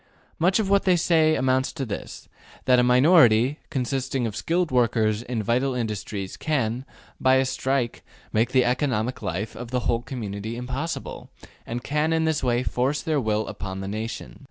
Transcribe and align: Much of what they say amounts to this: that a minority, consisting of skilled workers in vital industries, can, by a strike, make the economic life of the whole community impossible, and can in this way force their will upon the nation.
Much 0.39 0.57
of 0.57 0.67
what 0.67 0.83
they 0.85 0.95
say 0.95 1.35
amounts 1.35 1.71
to 1.71 1.85
this: 1.85 2.27
that 2.65 2.79
a 2.79 2.83
minority, 2.83 3.59
consisting 3.69 4.25
of 4.25 4.35
skilled 4.35 4.71
workers 4.71 5.21
in 5.21 5.43
vital 5.43 5.75
industries, 5.75 6.37
can, 6.37 6.85
by 7.19 7.35
a 7.35 7.45
strike, 7.45 8.03
make 8.33 8.49
the 8.49 8.65
economic 8.65 9.21
life 9.21 9.55
of 9.55 9.69
the 9.69 9.81
whole 9.81 10.01
community 10.01 10.55
impossible, 10.55 11.29
and 11.67 11.83
can 11.83 12.13
in 12.13 12.25
this 12.25 12.43
way 12.43 12.63
force 12.63 13.03
their 13.03 13.21
will 13.21 13.45
upon 13.47 13.79
the 13.79 13.87
nation. 13.87 14.39